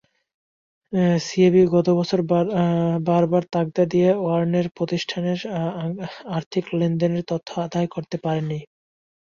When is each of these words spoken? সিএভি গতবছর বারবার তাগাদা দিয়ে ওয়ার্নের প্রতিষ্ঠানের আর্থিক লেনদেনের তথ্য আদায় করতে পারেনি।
সিএভি 1.19 1.63
গতবছর 1.75 2.19
বারবার 3.07 3.43
তাগাদা 3.53 3.83
দিয়ে 3.85 4.09
ওয়ার্নের 4.17 4.67
প্রতিষ্ঠানের 4.77 5.39
আর্থিক 6.35 6.63
লেনদেনের 6.79 7.23
তথ্য 7.31 7.49
আদায় 7.65 7.89
করতে 7.95 8.17
পারেনি। 8.23 8.59